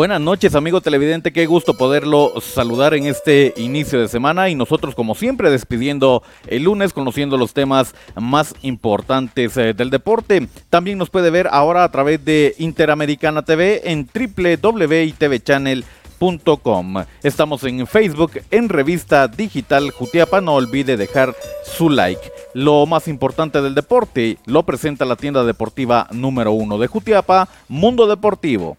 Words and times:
Buenas 0.00 0.22
noches, 0.22 0.54
amigo 0.54 0.80
televidente. 0.80 1.30
Qué 1.30 1.44
gusto 1.44 1.74
poderlo 1.74 2.32
saludar 2.40 2.94
en 2.94 3.04
este 3.04 3.52
inicio 3.58 4.00
de 4.00 4.08
semana 4.08 4.48
y 4.48 4.54
nosotros, 4.54 4.94
como 4.94 5.14
siempre, 5.14 5.50
despidiendo 5.50 6.22
el 6.46 6.62
lunes, 6.62 6.94
conociendo 6.94 7.36
los 7.36 7.52
temas 7.52 7.94
más 8.14 8.54
importantes 8.62 9.54
eh, 9.58 9.74
del 9.74 9.90
deporte. 9.90 10.48
También 10.70 10.96
nos 10.96 11.10
puede 11.10 11.28
ver 11.28 11.50
ahora 11.52 11.84
a 11.84 11.90
través 11.90 12.24
de 12.24 12.54
Interamericana 12.56 13.42
TV 13.42 13.92
en 13.92 14.08
www.tvchannel.com. 14.08 17.04
Estamos 17.22 17.62
en 17.64 17.86
Facebook, 17.86 18.40
en 18.50 18.70
Revista 18.70 19.28
Digital 19.28 19.90
Jutiapa. 19.90 20.40
No 20.40 20.54
olvide 20.54 20.96
dejar 20.96 21.36
su 21.62 21.90
like. 21.90 22.32
Lo 22.54 22.86
más 22.86 23.06
importante 23.06 23.60
del 23.60 23.74
deporte 23.74 24.38
lo 24.46 24.62
presenta 24.62 25.04
la 25.04 25.16
tienda 25.16 25.44
deportiva 25.44 26.08
número 26.10 26.52
uno 26.52 26.78
de 26.78 26.86
Jutiapa, 26.86 27.50
Mundo 27.68 28.06
Deportivo. 28.06 28.78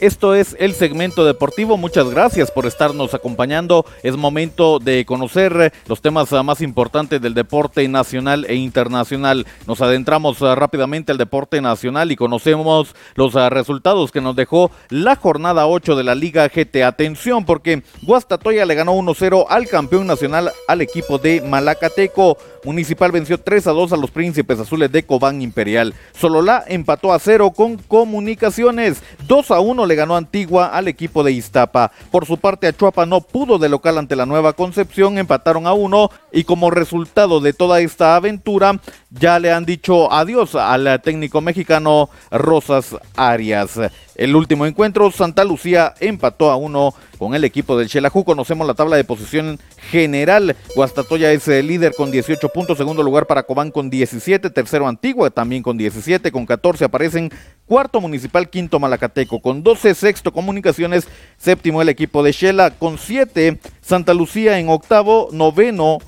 Esto 0.00 0.36
es 0.36 0.54
el 0.60 0.74
segmento 0.74 1.24
deportivo. 1.24 1.76
Muchas 1.76 2.08
gracias 2.08 2.52
por 2.52 2.66
estarnos 2.66 3.14
acompañando. 3.14 3.84
Es 4.04 4.16
momento 4.16 4.78
de 4.78 5.04
conocer 5.04 5.72
los 5.88 6.00
temas 6.00 6.32
ah, 6.32 6.44
más 6.44 6.60
importantes 6.60 7.20
del 7.20 7.34
deporte 7.34 7.88
nacional 7.88 8.46
e 8.48 8.54
internacional. 8.54 9.44
Nos 9.66 9.80
adentramos 9.80 10.40
ah, 10.42 10.54
rápidamente 10.54 11.10
al 11.10 11.18
deporte 11.18 11.60
nacional 11.60 12.12
y 12.12 12.16
conocemos 12.16 12.94
los 13.16 13.34
ah, 13.34 13.50
resultados 13.50 14.12
que 14.12 14.20
nos 14.20 14.36
dejó 14.36 14.70
la 14.88 15.16
jornada 15.16 15.66
8 15.66 15.96
de 15.96 16.04
la 16.04 16.14
Liga 16.14 16.46
GT. 16.46 16.84
Atención 16.84 17.44
porque 17.44 17.82
Guastatoya 18.02 18.66
le 18.66 18.76
ganó 18.76 18.94
1-0 18.94 19.46
al 19.48 19.66
campeón 19.66 20.06
nacional 20.06 20.52
al 20.68 20.80
equipo 20.80 21.18
de 21.18 21.40
Malacateco. 21.40 22.38
Municipal 22.62 23.10
venció 23.10 23.40
3 23.40 23.66
a 23.66 23.72
2 23.72 23.94
a 23.94 23.96
los 23.96 24.12
Príncipes 24.12 24.60
Azules 24.60 24.92
de 24.92 25.02
Cobán 25.02 25.42
Imperial. 25.42 25.92
Sololá 26.12 26.62
empató 26.68 27.12
a 27.12 27.18
0 27.18 27.50
con 27.50 27.78
Comunicaciones. 27.78 29.02
2 29.26 29.50
a 29.50 29.58
1 29.58 29.87
le 29.88 29.96
ganó 29.96 30.16
Antigua 30.16 30.68
al 30.68 30.86
equipo 30.86 31.24
de 31.24 31.32
Iztapa. 31.32 31.90
Por 32.10 32.26
su 32.26 32.38
parte, 32.38 32.68
Achuapa 32.68 33.06
no 33.06 33.20
pudo 33.20 33.58
de 33.58 33.68
local 33.68 33.98
ante 33.98 34.14
la 34.14 34.26
Nueva 34.26 34.52
Concepción, 34.52 35.18
empataron 35.18 35.66
a 35.66 35.72
1 35.72 36.10
y 36.32 36.44
como 36.44 36.70
resultado 36.70 37.40
de 37.40 37.52
toda 37.52 37.80
esta 37.80 38.14
aventura, 38.14 38.80
ya 39.10 39.38
le 39.38 39.52
han 39.52 39.64
dicho 39.64 40.12
adiós 40.12 40.54
al 40.54 41.00
técnico 41.02 41.40
mexicano 41.40 42.10
Rosas 42.30 42.96
Arias. 43.16 43.80
El 44.14 44.34
último 44.34 44.66
encuentro, 44.66 45.10
Santa 45.12 45.44
Lucía 45.44 45.94
empató 46.00 46.50
a 46.50 46.56
uno 46.56 46.92
con 47.18 47.34
el 47.34 47.44
equipo 47.44 47.78
del 47.78 47.88
Xelajú. 47.88 48.24
Conocemos 48.24 48.66
la 48.66 48.74
tabla 48.74 48.96
de 48.96 49.04
posición 49.04 49.58
general. 49.90 50.56
Guastatoya 50.74 51.32
es 51.32 51.46
el 51.48 51.66
líder 51.66 51.94
con 51.94 52.10
18 52.10 52.48
puntos, 52.48 52.78
segundo 52.78 53.02
lugar 53.02 53.26
para 53.26 53.44
Cobán 53.44 53.70
con 53.70 53.90
17, 53.90 54.50
tercero 54.50 54.88
Antigua 54.88 55.30
también 55.30 55.62
con 55.62 55.76
17, 55.76 56.32
con 56.32 56.46
14 56.46 56.84
aparecen 56.84 57.30
cuarto 57.68 58.00
Municipal, 58.00 58.48
quinto 58.48 58.80
Malacateco. 58.80 59.40
Con 59.40 59.62
12, 59.62 59.94
sexto 59.94 60.32
Comunicaciones, 60.32 61.06
séptimo 61.36 61.80
el 61.82 61.90
equipo 61.90 62.22
de 62.22 62.32
Shela. 62.32 62.70
Con 62.70 62.98
7, 62.98 63.60
Santa 63.80 64.14
Lucía. 64.14 64.58
En 64.58 64.68
octavo, 64.70 65.28
noveno 65.30 65.98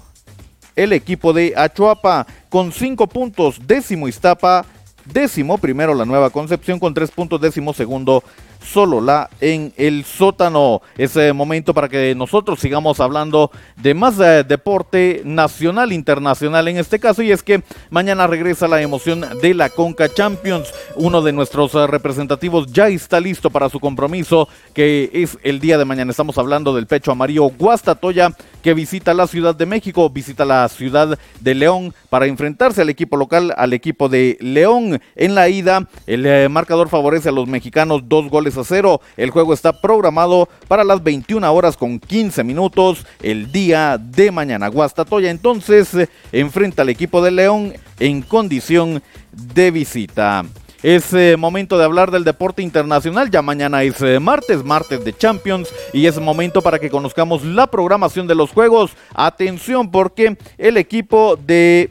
el 0.75 0.93
equipo 0.93 1.32
de 1.32 1.53
Achuapa. 1.56 2.26
Con 2.48 2.72
5 2.72 3.06
puntos, 3.06 3.60
décimo 3.65 4.09
Iztapa, 4.09 4.65
décimo 5.04 5.59
primero 5.59 5.94
la 5.94 6.04
Nueva 6.04 6.31
Concepción. 6.31 6.81
Con 6.81 6.94
3 6.94 7.10
puntos, 7.12 7.41
décimo 7.41 7.72
segundo 7.72 8.25
solo 8.62 9.00
la 9.00 9.31
en 9.41 9.72
el 9.76 10.04
sótano. 10.04 10.82
Es 10.97 11.16
momento 11.34 11.75
para 11.75 11.88
que 11.88 12.15
nosotros 12.15 12.60
sigamos 12.60 13.00
hablando 13.00 13.50
de 13.76 13.94
más 13.94 14.19
eh, 14.21 14.44
deporte 14.44 15.22
nacional, 15.25 15.93
internacional 15.93 16.69
en 16.69 16.76
este 16.76 16.98
caso. 16.98 17.22
Y 17.22 17.32
es 17.32 17.43
que 17.43 17.62
mañana 17.91 18.26
regresa 18.26 18.69
la 18.69 18.81
emoción 18.81 19.25
de 19.41 19.54
la 19.54 19.71
Conca 19.71 20.09
Champions. 20.09 20.72
Uno 20.97 21.22
de 21.22 21.32
nuestros 21.32 21.75
eh, 21.75 21.87
representativos 21.87 22.71
ya 22.72 22.88
está 22.88 23.21
listo 23.21 23.50
para 23.50 23.69
su 23.69 23.81
compromiso, 23.81 24.48
que 24.75 25.10
es 25.12 25.38
el 25.42 25.60
día 25.60 25.78
de 25.78 25.84
mañana. 25.84 26.10
Estamos 26.10 26.38
hablando 26.38 26.75
del 26.75 26.87
pecho 26.87 27.12
amarillo 27.12 27.44
Guastatoya, 27.44 28.32
que 28.62 28.75
visita 28.75 29.15
la 29.15 29.26
Ciudad 29.26 29.54
de 29.54 29.66
México, 29.66 30.09
visita 30.10 30.44
la 30.44 30.69
ciudad 30.69 31.19
de 31.41 31.54
León 31.54 31.94
para 32.09 32.26
enfrentarse 32.26 32.82
al 32.82 32.91
equipo 32.91 33.16
local, 33.16 33.54
al 33.56 33.72
equipo 33.72 34.09
de 34.09 34.37
León. 34.41 35.00
En 35.16 35.34
la 35.34 35.48
ida, 35.48 35.88
el 36.06 36.26
eh, 36.26 36.48
marcador 36.48 36.88
favorece 36.88 37.28
a 37.28 37.32
los 37.32 37.48
mexicanos 37.48 38.03
dos 38.09 38.28
goles 38.28 38.56
a 38.56 38.65
cero. 38.65 39.00
El 39.16 39.31
juego 39.31 39.54
está 39.54 39.72
programado 39.81 40.48
para 40.69 40.84
las 40.84 41.03
21 41.03 41.53
horas 41.53 41.76
con 41.76 41.98
15 41.98 42.44
minutos 42.44 43.06
el 43.22 43.50
día 43.53 43.98
de 43.98 44.31
mañana. 44.31 44.69
Guastatoya 44.69 45.31
entonces 45.31 46.09
enfrenta 46.32 46.82
al 46.82 46.88
equipo 46.88 47.22
de 47.22 47.31
León 47.31 47.75
en 47.98 48.22
condición 48.22 49.03
de 49.32 49.71
visita. 49.71 50.44
Es 50.83 51.13
eh, 51.13 51.37
momento 51.37 51.77
de 51.77 51.85
hablar 51.85 52.11
del 52.11 52.25
deporte 52.25 52.63
internacional. 52.63 53.31
Ya 53.31 53.43
mañana 53.43 53.83
es 53.83 54.01
eh, 54.01 54.19
martes, 54.19 54.65
martes 54.65 55.05
de 55.05 55.15
Champions. 55.15 55.69
Y 55.93 56.07
es 56.07 56.19
momento 56.19 56.63
para 56.63 56.79
que 56.79 56.89
conozcamos 56.89 57.45
la 57.45 57.67
programación 57.67 58.27
de 58.27 58.35
los 58.35 58.51
juegos. 58.51 58.93
Atención 59.15 59.91
porque 59.91 60.39
el 60.57 60.79
equipo 60.79 61.37
de 61.37 61.91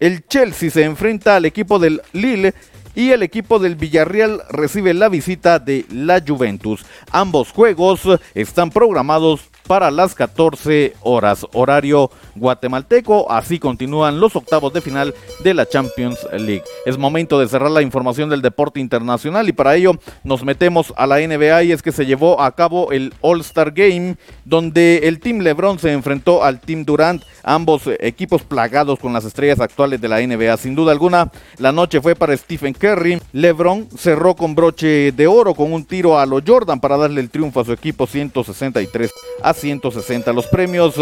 el 0.00 0.26
Chelsea 0.26 0.70
se 0.70 0.82
enfrenta 0.82 1.36
al 1.36 1.44
equipo 1.44 1.78
del 1.78 2.02
Lille 2.12 2.54
y 2.96 3.10
el 3.10 3.22
equipo 3.22 3.58
del 3.58 3.76
Villarreal 3.76 4.42
recibe 4.48 4.92
la 4.94 5.08
visita 5.08 5.60
de 5.60 5.86
la 5.90 6.20
Juventus. 6.26 6.84
Ambos 7.12 7.52
juegos 7.52 8.00
están 8.34 8.70
programados 8.70 9.49
para 9.70 9.92
las 9.92 10.16
14 10.16 10.94
horas, 11.02 11.46
horario 11.52 12.10
guatemalteco. 12.34 13.30
Así 13.30 13.60
continúan 13.60 14.18
los 14.18 14.34
octavos 14.34 14.72
de 14.72 14.80
final 14.80 15.14
de 15.44 15.54
la 15.54 15.64
Champions 15.64 16.18
League. 16.32 16.64
Es 16.86 16.98
momento 16.98 17.38
de 17.38 17.46
cerrar 17.46 17.70
la 17.70 17.80
información 17.80 18.28
del 18.28 18.42
deporte 18.42 18.80
internacional 18.80 19.48
y 19.48 19.52
para 19.52 19.76
ello 19.76 19.92
nos 20.24 20.42
metemos 20.42 20.92
a 20.96 21.06
la 21.06 21.20
NBA 21.20 21.62
y 21.62 21.70
es 21.70 21.82
que 21.82 21.92
se 21.92 22.04
llevó 22.04 22.40
a 22.40 22.56
cabo 22.56 22.90
el 22.90 23.14
All-Star 23.20 23.70
Game 23.70 24.16
donde 24.44 25.02
el 25.04 25.20
Team 25.20 25.38
LeBron 25.38 25.78
se 25.78 25.92
enfrentó 25.92 26.42
al 26.42 26.58
Team 26.60 26.84
Durant, 26.84 27.22
ambos 27.44 27.82
equipos 28.00 28.42
plagados 28.42 28.98
con 28.98 29.12
las 29.12 29.24
estrellas 29.24 29.60
actuales 29.60 30.00
de 30.00 30.08
la 30.08 30.18
NBA. 30.20 30.56
Sin 30.56 30.74
duda 30.74 30.90
alguna, 30.90 31.30
la 31.58 31.70
noche 31.70 32.00
fue 32.00 32.16
para 32.16 32.36
Stephen 32.36 32.74
Curry. 32.74 33.22
LeBron 33.32 33.86
cerró 33.96 34.34
con 34.34 34.56
broche 34.56 35.12
de 35.12 35.28
oro 35.28 35.54
con 35.54 35.72
un 35.72 35.84
tiro 35.84 36.18
a 36.18 36.26
lo 36.26 36.40
Jordan 36.44 36.80
para 36.80 36.96
darle 36.96 37.20
el 37.20 37.30
triunfo 37.30 37.60
a 37.60 37.64
su 37.64 37.72
equipo 37.72 38.08
163 38.08 39.12
a 39.44 39.59
160. 39.60 40.32
Los 40.32 40.46
premios 40.46 40.94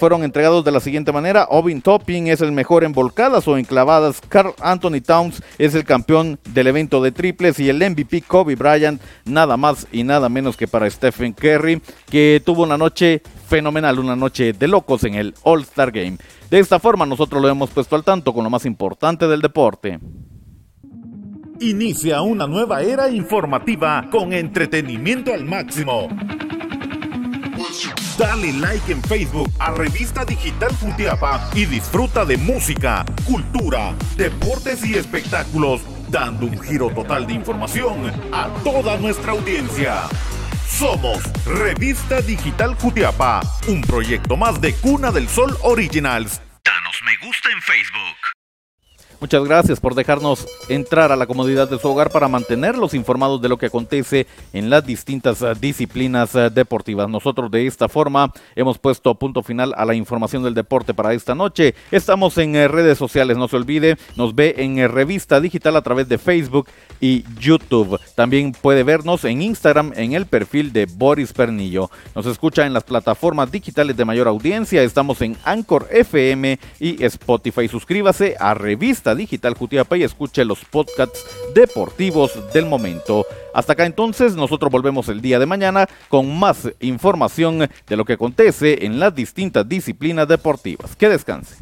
fueron 0.00 0.24
entregados 0.24 0.64
de 0.64 0.72
la 0.72 0.80
siguiente 0.80 1.12
manera. 1.12 1.46
Ovin 1.50 1.82
Topping 1.82 2.28
es 2.28 2.40
el 2.40 2.52
mejor 2.52 2.84
en 2.84 2.92
volcadas 2.92 3.46
o 3.46 3.58
enclavadas. 3.58 4.22
Carl 4.28 4.54
Anthony 4.58 5.02
Towns 5.04 5.42
es 5.58 5.74
el 5.74 5.84
campeón 5.84 6.40
del 6.48 6.68
evento 6.68 7.02
de 7.02 7.12
triples 7.12 7.60
y 7.60 7.68
el 7.68 7.78
MVP 7.78 8.22
Kobe 8.22 8.56
Bryant 8.56 9.00
nada 9.26 9.58
más 9.58 9.86
y 9.92 10.02
nada 10.02 10.30
menos 10.30 10.56
que 10.56 10.66
para 10.66 10.88
Stephen 10.88 11.34
Curry 11.34 11.82
que 12.10 12.42
tuvo 12.42 12.62
una 12.62 12.78
noche 12.78 13.20
fenomenal, 13.46 13.98
una 13.98 14.16
noche 14.16 14.54
de 14.54 14.68
locos 14.68 15.04
en 15.04 15.16
el 15.16 15.34
All 15.42 15.60
Star 15.62 15.92
Game. 15.92 16.16
De 16.50 16.58
esta 16.58 16.78
forma 16.78 17.04
nosotros 17.04 17.42
lo 17.42 17.48
hemos 17.48 17.68
puesto 17.68 17.94
al 17.94 18.02
tanto 18.02 18.32
con 18.32 18.42
lo 18.42 18.48
más 18.48 18.64
importante 18.64 19.28
del 19.28 19.42
deporte. 19.42 20.00
Inicia 21.60 22.22
una 22.22 22.46
nueva 22.46 22.80
era 22.80 23.10
informativa 23.10 24.08
con 24.10 24.32
entretenimiento 24.32 25.34
al 25.34 25.44
máximo. 25.44 26.08
Dale 28.18 28.52
like 28.52 28.92
en 28.92 29.02
Facebook 29.02 29.50
a 29.58 29.70
Revista 29.70 30.24
Digital 30.24 30.70
Futiapa 30.74 31.50
y 31.54 31.64
disfruta 31.64 32.24
de 32.24 32.36
música, 32.36 33.04
cultura, 33.24 33.94
deportes 34.16 34.84
y 34.84 34.94
espectáculos, 34.94 35.82
dando 36.08 36.46
un 36.46 36.60
giro 36.60 36.90
total 36.90 37.26
de 37.26 37.34
información 37.34 38.12
a 38.32 38.48
toda 38.62 38.96
nuestra 38.98 39.32
audiencia. 39.32 40.02
Somos 40.68 41.22
Revista 41.44 42.20
Digital 42.20 42.74
Jutiapa, 42.74 43.40
un 43.68 43.80
proyecto 43.82 44.36
más 44.36 44.60
de 44.60 44.74
Cuna 44.74 45.10
del 45.10 45.28
Sol 45.28 45.56
Originals. 45.62 46.40
Danos 46.64 46.96
me 47.04 47.26
gusta 47.26 47.50
en 47.50 47.60
Facebook. 47.62 48.29
Muchas 49.20 49.44
gracias 49.44 49.80
por 49.80 49.94
dejarnos 49.94 50.46
entrar 50.70 51.12
a 51.12 51.16
la 51.16 51.26
comodidad 51.26 51.68
de 51.68 51.78
su 51.78 51.86
hogar 51.88 52.10
para 52.10 52.26
mantenerlos 52.26 52.94
informados 52.94 53.42
de 53.42 53.50
lo 53.50 53.58
que 53.58 53.66
acontece 53.66 54.26
en 54.54 54.70
las 54.70 54.86
distintas 54.86 55.42
uh, 55.42 55.54
disciplinas 55.54 56.34
uh, 56.34 56.48
deportivas. 56.48 57.06
Nosotros 57.06 57.50
de 57.50 57.66
esta 57.66 57.90
forma 57.90 58.32
hemos 58.56 58.78
puesto 58.78 59.14
punto 59.14 59.42
final 59.42 59.74
a 59.76 59.84
la 59.84 59.94
información 59.94 60.42
del 60.42 60.54
deporte 60.54 60.94
para 60.94 61.12
esta 61.12 61.34
noche. 61.34 61.74
Estamos 61.90 62.38
en 62.38 62.56
uh, 62.56 62.68
redes 62.68 62.96
sociales, 62.96 63.36
no 63.36 63.46
se 63.46 63.56
olvide, 63.56 63.98
nos 64.16 64.34
ve 64.34 64.54
en 64.56 64.88
revista 64.88 65.38
digital 65.38 65.76
a 65.76 65.82
través 65.82 66.08
de 66.08 66.16
Facebook 66.16 66.68
y 66.98 67.22
YouTube. 67.38 68.00
También 68.14 68.52
puede 68.52 68.84
vernos 68.84 69.26
en 69.26 69.42
Instagram 69.42 69.92
en 69.96 70.14
el 70.14 70.24
perfil 70.24 70.72
de 70.72 70.86
Boris 70.86 71.34
Pernillo. 71.34 71.90
Nos 72.14 72.24
escucha 72.24 72.64
en 72.64 72.72
las 72.72 72.84
plataformas 72.84 73.52
digitales 73.52 73.98
de 73.98 74.04
mayor 74.06 74.28
audiencia. 74.28 74.82
Estamos 74.82 75.20
en 75.20 75.36
Anchor 75.44 75.88
FM 75.90 76.58
y 76.78 77.04
Spotify. 77.04 77.68
Suscríbase 77.68 78.36
a 78.40 78.54
Digital 79.14 79.54
Jutiapa 79.54 79.96
y 79.96 80.02
escuche 80.02 80.44
los 80.44 80.64
podcasts 80.64 81.24
deportivos 81.54 82.32
del 82.52 82.66
momento. 82.66 83.26
Hasta 83.54 83.72
acá 83.72 83.86
entonces, 83.86 84.34
nosotros 84.36 84.70
volvemos 84.70 85.08
el 85.08 85.20
día 85.20 85.38
de 85.38 85.46
mañana 85.46 85.88
con 86.08 86.38
más 86.38 86.70
información 86.80 87.68
de 87.86 87.96
lo 87.96 88.04
que 88.04 88.14
acontece 88.14 88.84
en 88.84 89.00
las 89.00 89.14
distintas 89.14 89.68
disciplinas 89.68 90.28
deportivas. 90.28 90.96
Que 90.96 91.08
descanse. 91.08 91.56